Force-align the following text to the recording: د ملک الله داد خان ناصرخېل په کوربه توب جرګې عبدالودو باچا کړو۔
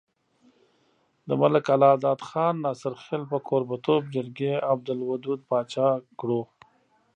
د 1.27 1.29
ملک 1.41 1.65
الله 1.75 1.93
داد 2.05 2.19
خان 2.29 2.55
ناصرخېل 2.65 3.23
په 3.31 3.37
کوربه 3.47 3.75
توب 3.85 4.03
جرګې 4.15 4.53
عبدالودو 4.71 5.33
باچا 5.49 5.89
کړو۔ 6.19 6.41